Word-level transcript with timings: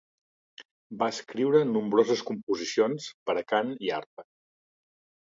Va 1.01 1.09
escriure 1.15 1.61
nombroses 1.73 2.23
composicions 2.29 3.11
per 3.29 3.37
a 3.43 3.45
cant 3.53 3.71
i 3.89 3.93
arpa. 3.99 4.27